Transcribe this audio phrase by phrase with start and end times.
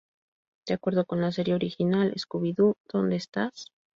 [0.65, 3.71] De acuerdo con la serie original "Scooby-Doo ¿dónde estás?